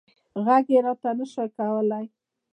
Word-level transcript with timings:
غږ 0.45 0.65
یې 0.73 0.79
راته 0.85 1.09
نه 1.17 1.25
شو 1.31 1.45
کولی. 1.57 2.05